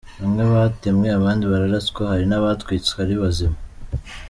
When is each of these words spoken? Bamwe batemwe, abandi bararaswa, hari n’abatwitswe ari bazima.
Bamwe 0.19 0.43
batemwe, 0.53 1.07
abandi 1.19 1.43
bararaswa, 1.51 2.01
hari 2.11 2.25
n’abatwitswe 2.27 2.97
ari 3.05 3.15
bazima. 3.21 3.57